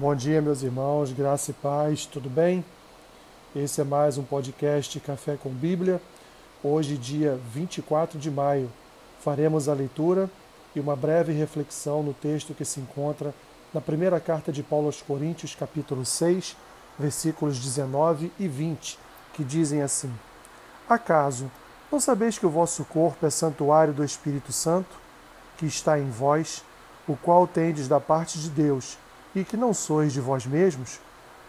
Bom 0.00 0.14
dia, 0.14 0.40
meus 0.40 0.62
irmãos, 0.62 1.12
graça 1.12 1.50
e 1.50 1.52
paz, 1.52 2.06
tudo 2.06 2.30
bem? 2.30 2.64
Esse 3.54 3.82
é 3.82 3.84
mais 3.84 4.16
um 4.16 4.22
podcast 4.22 4.98
Café 4.98 5.36
com 5.36 5.50
Bíblia. 5.50 6.00
Hoje, 6.64 6.96
dia 6.96 7.38
24 7.52 8.18
de 8.18 8.30
maio, 8.30 8.72
faremos 9.20 9.68
a 9.68 9.74
leitura 9.74 10.30
e 10.74 10.80
uma 10.80 10.96
breve 10.96 11.34
reflexão 11.34 12.02
no 12.02 12.14
texto 12.14 12.54
que 12.54 12.64
se 12.64 12.80
encontra 12.80 13.34
na 13.74 13.80
primeira 13.82 14.18
carta 14.18 14.50
de 14.50 14.62
Paulo 14.62 14.86
aos 14.86 15.02
Coríntios, 15.02 15.54
capítulo 15.54 16.06
6, 16.06 16.56
versículos 16.98 17.58
19 17.58 18.32
e 18.38 18.48
20, 18.48 18.98
que 19.34 19.44
dizem 19.44 19.82
assim: 19.82 20.10
Acaso 20.88 21.50
não 21.92 22.00
sabeis 22.00 22.38
que 22.38 22.46
o 22.46 22.50
vosso 22.50 22.86
corpo 22.86 23.26
é 23.26 23.28
santuário 23.28 23.92
do 23.92 24.02
Espírito 24.02 24.50
Santo, 24.50 24.96
que 25.58 25.66
está 25.66 25.98
em 25.98 26.08
vós, 26.08 26.64
o 27.06 27.14
qual 27.16 27.46
tendes 27.46 27.86
da 27.86 28.00
parte 28.00 28.38
de 28.38 28.48
Deus? 28.48 28.96
E 29.34 29.44
que 29.44 29.56
não 29.56 29.72
sois 29.72 30.12
de 30.12 30.20
vós 30.20 30.46
mesmos, 30.46 31.00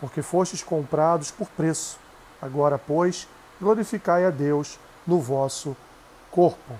porque 0.00 0.22
fostes 0.22 0.62
comprados 0.62 1.30
por 1.30 1.48
preço. 1.48 1.98
Agora, 2.40 2.78
pois, 2.78 3.28
glorificai 3.60 4.24
a 4.24 4.30
Deus 4.30 4.78
no 5.06 5.20
vosso 5.20 5.76
corpo. 6.30 6.74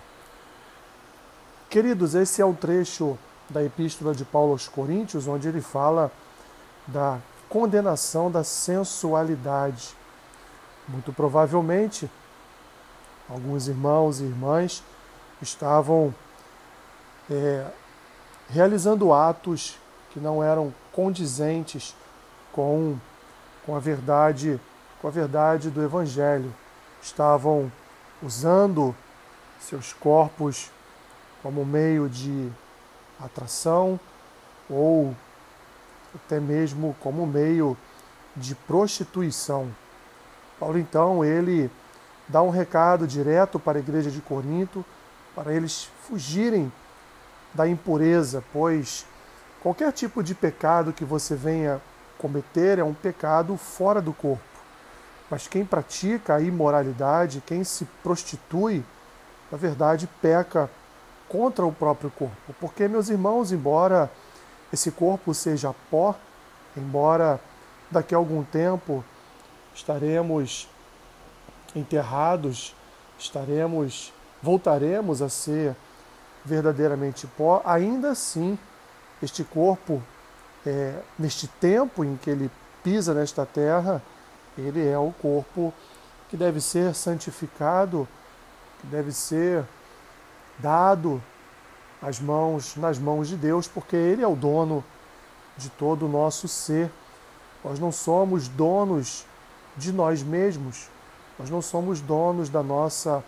Queridos, 1.70 2.14
esse 2.14 2.42
é 2.42 2.44
o 2.44 2.52
trecho 2.52 3.18
da 3.48 3.62
Epístola 3.62 4.14
de 4.14 4.24
Paulo 4.24 4.52
aos 4.52 4.68
Coríntios, 4.68 5.26
onde 5.26 5.48
ele 5.48 5.60
fala 5.60 6.10
da 6.86 7.18
condenação 7.48 8.30
da 8.30 8.42
sensualidade. 8.42 9.96
Muito 10.88 11.12
provavelmente, 11.12 12.10
alguns 13.28 13.68
irmãos 13.68 14.20
e 14.20 14.24
irmãs 14.24 14.82
estavam 15.40 16.14
é, 17.30 17.66
realizando 18.48 19.12
atos 19.12 19.78
que 20.10 20.20
não 20.20 20.42
eram 20.42 20.74
condizentes 20.92 21.96
com, 22.52 22.96
com 23.64 23.74
a 23.74 23.80
verdade, 23.80 24.60
com 25.00 25.08
a 25.08 25.10
verdade 25.10 25.70
do 25.70 25.82
evangelho. 25.82 26.54
Estavam 27.02 27.72
usando 28.22 28.94
seus 29.60 29.92
corpos 29.92 30.70
como 31.42 31.64
meio 31.64 32.08
de 32.08 32.50
atração 33.20 33.98
ou 34.70 35.14
até 36.14 36.38
mesmo 36.38 36.94
como 37.00 37.26
meio 37.26 37.76
de 38.36 38.54
prostituição. 38.54 39.74
Paulo 40.58 40.78
então 40.78 41.24
ele 41.24 41.70
dá 42.28 42.42
um 42.42 42.50
recado 42.50 43.06
direto 43.06 43.58
para 43.58 43.78
a 43.78 43.80
igreja 43.80 44.10
de 44.10 44.20
Corinto 44.20 44.84
para 45.34 45.52
eles 45.52 45.88
fugirem 46.02 46.72
da 47.54 47.66
impureza, 47.66 48.42
pois 48.52 49.06
Qualquer 49.62 49.92
tipo 49.92 50.24
de 50.24 50.34
pecado 50.34 50.92
que 50.92 51.04
você 51.04 51.36
venha 51.36 51.80
cometer 52.18 52.80
é 52.80 52.84
um 52.84 52.92
pecado 52.92 53.56
fora 53.56 54.02
do 54.02 54.12
corpo. 54.12 54.42
Mas 55.30 55.46
quem 55.46 55.64
pratica 55.64 56.34
a 56.34 56.40
imoralidade, 56.40 57.42
quem 57.46 57.62
se 57.62 57.84
prostitui, 58.02 58.84
na 59.52 59.56
verdade 59.56 60.08
peca 60.20 60.68
contra 61.28 61.64
o 61.64 61.72
próprio 61.72 62.10
corpo. 62.10 62.52
Porque, 62.60 62.88
meus 62.88 63.08
irmãos, 63.08 63.52
embora 63.52 64.10
esse 64.72 64.90
corpo 64.90 65.32
seja 65.32 65.72
pó, 65.88 66.16
embora 66.76 67.40
daqui 67.88 68.16
a 68.16 68.18
algum 68.18 68.42
tempo 68.42 69.04
estaremos 69.72 70.68
enterrados, 71.74 72.74
estaremos, 73.16 74.12
voltaremos 74.42 75.22
a 75.22 75.28
ser 75.28 75.76
verdadeiramente 76.44 77.28
pó, 77.28 77.62
ainda 77.64 78.10
assim 78.10 78.58
este 79.22 79.44
corpo, 79.44 80.02
é, 80.66 80.98
neste 81.18 81.46
tempo 81.46 82.04
em 82.04 82.16
que 82.16 82.30
ele 82.30 82.50
pisa 82.82 83.14
nesta 83.14 83.46
terra, 83.46 84.02
ele 84.56 84.86
é 84.86 84.98
o 84.98 85.12
corpo 85.12 85.72
que 86.28 86.36
deve 86.36 86.60
ser 86.60 86.94
santificado, 86.94 88.08
que 88.80 88.86
deve 88.86 89.12
ser 89.12 89.64
dado 90.58 91.22
às 92.00 92.18
mãos, 92.18 92.74
nas 92.76 92.98
mãos 92.98 93.28
de 93.28 93.36
Deus, 93.36 93.68
porque 93.68 93.94
Ele 93.94 94.22
é 94.22 94.26
o 94.26 94.34
dono 94.34 94.84
de 95.56 95.68
todo 95.70 96.06
o 96.06 96.08
nosso 96.08 96.48
ser. 96.48 96.90
Nós 97.64 97.78
não 97.78 97.92
somos 97.92 98.48
donos 98.48 99.24
de 99.76 99.92
nós 99.92 100.22
mesmos, 100.22 100.88
nós 101.38 101.48
não 101.48 101.62
somos 101.62 102.00
donos 102.00 102.48
da 102.48 102.62
nossa, 102.62 103.22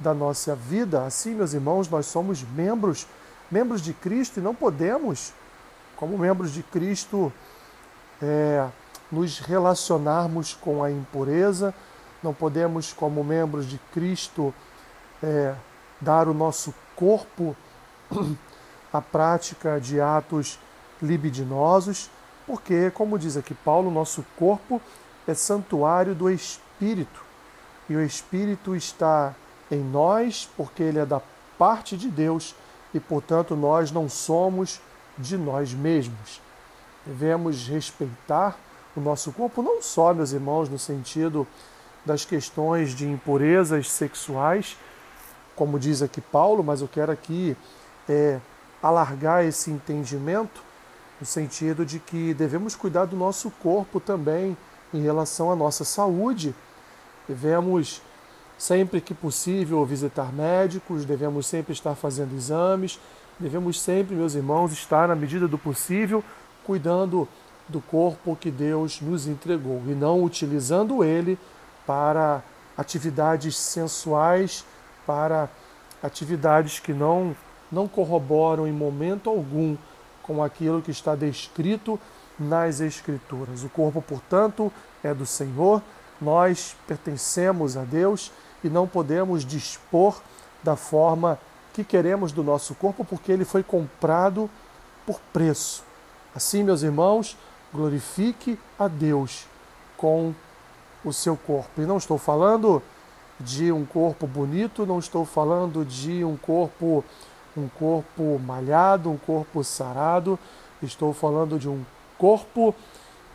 da 0.00 0.12
nossa 0.12 0.54
vida. 0.54 1.04
Assim, 1.04 1.34
meus 1.34 1.54
irmãos, 1.54 1.88
nós 1.88 2.06
somos 2.06 2.42
membros 2.42 3.06
membros 3.50 3.80
de 3.82 3.92
Cristo 3.92 4.38
e 4.38 4.42
não 4.42 4.54
podemos, 4.54 5.32
como 5.96 6.16
membros 6.18 6.52
de 6.52 6.62
Cristo, 6.62 7.32
é, 8.22 8.68
nos 9.10 9.38
relacionarmos 9.38 10.54
com 10.54 10.82
a 10.82 10.90
impureza, 10.90 11.74
não 12.22 12.34
podemos, 12.34 12.92
como 12.92 13.22
membros 13.24 13.66
de 13.66 13.78
Cristo, 13.92 14.54
é, 15.22 15.54
dar 16.00 16.28
o 16.28 16.34
nosso 16.34 16.74
corpo 16.94 17.56
à 18.92 19.00
prática 19.00 19.80
de 19.80 20.00
atos 20.00 20.58
libidinosos, 21.00 22.10
porque, 22.46 22.90
como 22.90 23.18
diz 23.18 23.36
aqui 23.36 23.54
Paulo, 23.54 23.90
nosso 23.90 24.24
corpo 24.36 24.80
é 25.26 25.34
santuário 25.34 26.14
do 26.14 26.30
Espírito. 26.30 27.22
E 27.88 27.94
o 27.94 28.02
Espírito 28.02 28.74
está 28.74 29.34
em 29.70 29.80
nós 29.80 30.48
porque 30.56 30.82
ele 30.82 30.98
é 30.98 31.06
da 31.06 31.20
parte 31.58 31.96
de 31.96 32.08
Deus 32.08 32.54
e, 32.92 33.00
portanto, 33.00 33.54
nós 33.54 33.90
não 33.90 34.08
somos 34.08 34.80
de 35.16 35.36
nós 35.36 35.72
mesmos. 35.72 36.40
Devemos 37.04 37.66
respeitar 37.68 38.56
o 38.96 39.00
nosso 39.00 39.32
corpo, 39.32 39.62
não 39.62 39.82
só, 39.82 40.12
meus 40.12 40.32
irmãos, 40.32 40.68
no 40.68 40.78
sentido 40.78 41.46
das 42.04 42.24
questões 42.24 42.94
de 42.94 43.06
impurezas 43.06 43.90
sexuais, 43.90 44.76
como 45.54 45.78
diz 45.78 46.02
aqui 46.02 46.20
Paulo, 46.20 46.62
mas 46.62 46.80
eu 46.80 46.88
quero 46.88 47.12
aqui 47.12 47.56
é, 48.08 48.38
alargar 48.82 49.44
esse 49.44 49.70
entendimento 49.70 50.62
no 51.20 51.26
sentido 51.26 51.84
de 51.84 51.98
que 51.98 52.32
devemos 52.34 52.76
cuidar 52.76 53.04
do 53.04 53.16
nosso 53.16 53.50
corpo 53.50 53.98
também 53.98 54.56
em 54.94 55.02
relação 55.02 55.50
à 55.50 55.56
nossa 55.56 55.84
saúde. 55.84 56.54
Devemos 57.28 58.00
sempre 58.58 59.00
que 59.00 59.14
possível 59.14 59.84
visitar 59.86 60.32
médicos, 60.32 61.04
devemos 61.04 61.46
sempre 61.46 61.72
estar 61.72 61.94
fazendo 61.94 62.34
exames, 62.34 62.98
devemos 63.38 63.80
sempre, 63.80 64.16
meus 64.16 64.34
irmãos, 64.34 64.72
estar 64.72 65.06
na 65.08 65.14
medida 65.14 65.46
do 65.46 65.56
possível 65.56 66.22
cuidando 66.64 67.26
do 67.68 67.80
corpo 67.80 68.36
que 68.36 68.50
Deus 68.50 69.00
nos 69.00 69.26
entregou 69.26 69.82
e 69.86 69.94
não 69.94 70.22
utilizando 70.24 71.04
ele 71.04 71.38
para 71.86 72.42
atividades 72.76 73.56
sensuais, 73.56 74.64
para 75.06 75.48
atividades 76.02 76.78
que 76.80 76.92
não 76.92 77.34
não 77.70 77.86
corroboram 77.86 78.66
em 78.66 78.72
momento 78.72 79.28
algum 79.28 79.76
com 80.22 80.42
aquilo 80.42 80.80
que 80.80 80.90
está 80.90 81.14
descrito 81.14 82.00
nas 82.38 82.80
escrituras. 82.80 83.62
O 83.62 83.68
corpo, 83.68 84.00
portanto, 84.00 84.72
é 85.02 85.12
do 85.12 85.26
Senhor, 85.26 85.82
nós 86.20 86.76
pertencemos 86.86 87.76
a 87.76 87.82
Deus 87.82 88.32
e 88.62 88.68
não 88.68 88.86
podemos 88.86 89.44
dispor 89.44 90.20
da 90.62 90.76
forma 90.76 91.38
que 91.72 91.84
queremos 91.84 92.32
do 92.32 92.42
nosso 92.42 92.74
corpo, 92.74 93.04
porque 93.04 93.30
ele 93.30 93.44
foi 93.44 93.62
comprado 93.62 94.50
por 95.06 95.20
preço. 95.32 95.84
Assim, 96.34 96.62
meus 96.62 96.82
irmãos, 96.82 97.36
glorifique 97.72 98.58
a 98.78 98.88
Deus 98.88 99.46
com 99.96 100.34
o 101.04 101.12
seu 101.12 101.36
corpo. 101.36 101.80
E 101.80 101.86
não 101.86 101.96
estou 101.96 102.18
falando 102.18 102.82
de 103.38 103.70
um 103.70 103.84
corpo 103.84 104.26
bonito, 104.26 104.84
não 104.84 104.98
estou 104.98 105.24
falando 105.24 105.84
de 105.84 106.24
um 106.24 106.36
corpo 106.36 107.04
um 107.58 107.68
corpo 107.68 108.38
malhado, 108.38 109.10
um 109.10 109.16
corpo 109.16 109.64
sarado, 109.64 110.38
estou 110.82 111.12
falando 111.12 111.58
de 111.58 111.68
um 111.68 111.84
corpo 112.16 112.74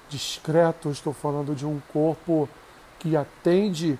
discreto, 0.09 0.89
estou 0.89 1.13
falando 1.13 1.55
de 1.55 1.65
um 1.65 1.81
corpo 1.91 2.47
que 2.99 3.17
atende 3.17 3.99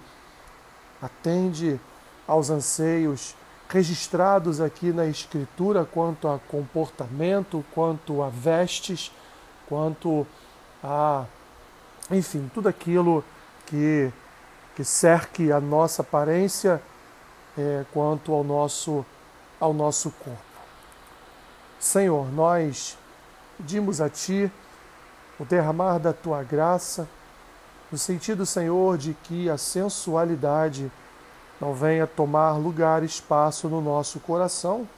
atende 1.04 1.80
aos 2.26 2.50
anseios 2.50 3.36
registrados 3.68 4.62
aqui 4.62 4.94
na 4.94 5.06
Escritura 5.06 5.84
quanto 5.84 6.28
a 6.30 6.40
comportamento, 6.40 7.66
quanto 7.74 8.24
a 8.24 8.30
vestes, 8.30 9.12
quanto 9.68 10.26
a, 10.82 11.26
enfim, 12.10 12.50
tudo 12.54 12.70
aquilo 12.70 13.24
que, 13.66 14.12
que 14.76 14.86
cerque 14.86 15.52
a 15.52 15.60
nossa 15.60 16.02
aparência 16.02 16.82
é, 17.58 17.84
quanto 17.92 18.32
ao 18.32 18.44
nosso, 18.44 19.06
ao 19.60 19.74
nosso 19.74 20.12
corpo. 20.12 20.42
Senhor, 21.80 22.32
nós 22.32 22.98
pedimos 23.58 24.00
a 24.00 24.10
Ti 24.10 24.50
o 25.38 25.44
derramar 25.44 26.00
da 26.00 26.14
Tua 26.14 26.44
graça 26.44 27.08
no 27.94 28.00
sentido, 28.00 28.44
Senhor, 28.44 28.98
de 28.98 29.14
que 29.14 29.48
a 29.52 29.56
sensualidade 29.56 30.92
não 31.62 31.76
venha 31.76 32.08
tomar 32.08 32.54
lugar, 32.54 33.04
espaço 33.04 33.70
no 33.70 33.80
nosso 33.82 34.20
coração, 34.20 34.90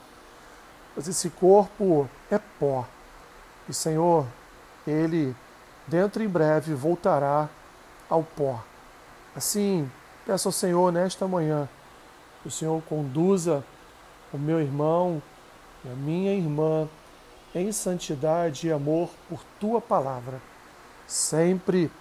mas 0.96 1.06
esse 1.06 1.30
corpo 1.30 2.10
é 2.32 2.40
pó. 2.58 2.88
E, 3.68 3.74
Senhor, 3.74 4.26
ele, 4.88 5.36
dentro 5.86 6.24
em 6.24 6.30
breve, 6.30 6.74
voltará 6.74 7.50
ao 8.10 8.24
pó. 8.24 8.64
Assim, 9.36 9.92
peço 10.26 10.48
ao 10.48 10.54
Senhor 10.54 10.90
nesta 10.90 11.28
manhã 11.28 11.68
que 12.42 12.48
o 12.48 12.52
Senhor 12.52 12.82
conduza 12.84 13.62
o 14.32 14.38
meu 14.38 14.62
irmão 14.62 15.22
e 15.84 15.90
a 15.90 15.96
minha 15.96 16.34
irmã 16.34 16.88
em 17.54 17.74
santidade 17.74 18.68
e 18.68 18.72
amor 18.72 19.10
por 19.28 19.42
tua 19.60 19.82
palavra, 19.82 20.42
sempre 21.06 21.92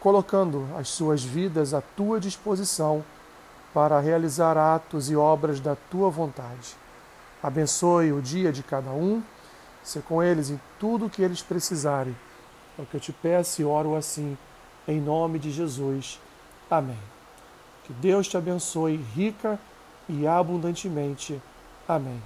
colocando 0.00 0.66
as 0.76 0.88
suas 0.88 1.22
vidas 1.22 1.74
à 1.74 1.80
tua 1.80 2.20
disposição 2.20 3.04
para 3.74 4.00
realizar 4.00 4.56
atos 4.56 5.10
e 5.10 5.16
obras 5.16 5.60
da 5.60 5.76
tua 5.90 6.08
vontade. 6.10 6.76
Abençoe 7.42 8.12
o 8.12 8.20
dia 8.20 8.52
de 8.52 8.62
cada 8.62 8.90
um, 8.90 9.22
se 9.82 10.00
com 10.00 10.22
eles 10.22 10.50
em 10.50 10.60
tudo 10.78 11.06
o 11.06 11.10
que 11.10 11.22
eles 11.22 11.42
precisarem. 11.42 12.16
É 12.78 12.82
o 12.82 12.86
que 12.86 12.96
eu 12.96 13.00
te 13.00 13.12
peço 13.12 13.60
e 13.60 13.64
oro 13.64 13.96
assim, 13.96 14.36
em 14.86 15.00
nome 15.00 15.38
de 15.38 15.50
Jesus. 15.50 16.20
Amém. 16.70 16.98
Que 17.84 17.92
Deus 17.92 18.28
te 18.28 18.36
abençoe 18.36 18.96
rica 18.96 19.58
e 20.08 20.26
abundantemente. 20.26 21.40
Amém. 21.86 22.20